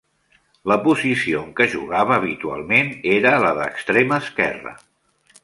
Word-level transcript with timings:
La 0.69 0.77
posició 0.85 1.41
en 1.47 1.51
què 1.59 1.67
jugava 1.73 2.15
habitualment 2.15 2.91
era 3.19 3.35
la 3.45 3.53
de 3.61 3.69
extrem 3.75 4.17
esquerre. 4.19 4.75